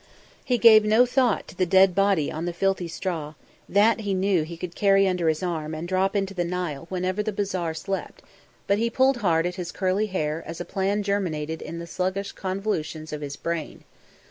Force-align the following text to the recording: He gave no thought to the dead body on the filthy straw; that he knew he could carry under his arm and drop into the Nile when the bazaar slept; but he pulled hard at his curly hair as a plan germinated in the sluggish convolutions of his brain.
He 0.43 0.57
gave 0.57 0.83
no 0.83 1.05
thought 1.05 1.47
to 1.47 1.55
the 1.55 1.67
dead 1.67 1.93
body 1.93 2.31
on 2.31 2.45
the 2.45 2.53
filthy 2.53 2.87
straw; 2.87 3.35
that 3.69 3.99
he 3.99 4.15
knew 4.15 4.41
he 4.41 4.57
could 4.57 4.73
carry 4.73 5.07
under 5.07 5.29
his 5.29 5.43
arm 5.43 5.75
and 5.75 5.87
drop 5.87 6.15
into 6.15 6.33
the 6.33 6.43
Nile 6.43 6.87
when 6.89 7.03
the 7.03 7.31
bazaar 7.31 7.75
slept; 7.75 8.23
but 8.65 8.79
he 8.79 8.89
pulled 8.89 9.17
hard 9.17 9.45
at 9.45 9.57
his 9.61 9.71
curly 9.71 10.07
hair 10.07 10.43
as 10.47 10.59
a 10.59 10.65
plan 10.65 11.03
germinated 11.03 11.61
in 11.61 11.77
the 11.77 11.85
sluggish 11.85 12.31
convolutions 12.31 13.13
of 13.13 13.21
his 13.21 13.35
brain. 13.35 13.83